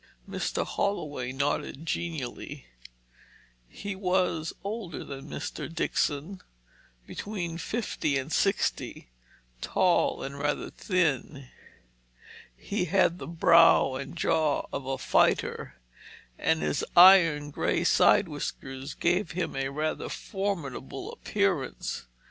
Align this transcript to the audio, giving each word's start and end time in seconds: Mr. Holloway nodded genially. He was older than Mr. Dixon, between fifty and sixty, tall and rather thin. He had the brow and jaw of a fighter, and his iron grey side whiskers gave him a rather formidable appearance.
Mr. 0.27 0.65
Holloway 0.65 1.31
nodded 1.31 1.85
genially. 1.85 2.65
He 3.69 3.95
was 3.95 4.51
older 4.63 5.03
than 5.03 5.29
Mr. 5.29 5.71
Dixon, 5.71 6.41
between 7.05 7.59
fifty 7.59 8.17
and 8.17 8.33
sixty, 8.33 9.11
tall 9.61 10.23
and 10.23 10.39
rather 10.39 10.71
thin. 10.71 11.49
He 12.57 12.85
had 12.85 13.19
the 13.19 13.27
brow 13.27 13.93
and 13.93 14.15
jaw 14.17 14.65
of 14.73 14.87
a 14.87 14.97
fighter, 14.97 15.75
and 16.39 16.63
his 16.63 16.83
iron 16.97 17.51
grey 17.51 17.83
side 17.83 18.27
whiskers 18.27 18.95
gave 18.95 19.33
him 19.33 19.55
a 19.55 19.69
rather 19.69 20.09
formidable 20.09 21.11
appearance. 21.13 22.05